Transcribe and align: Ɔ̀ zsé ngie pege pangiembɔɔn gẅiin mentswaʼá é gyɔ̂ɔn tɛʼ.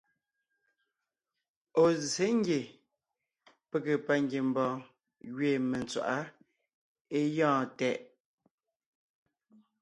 Ɔ̀ 1.83 1.87
zsé 2.01 2.27
ngie 2.37 2.61
pege 3.69 3.93
pangiembɔɔn 4.05 4.77
gẅiin 5.35 5.63
mentswaʼá 5.71 6.17
é 7.17 7.19
gyɔ̂ɔn 7.35 7.63
tɛʼ. 7.77 7.99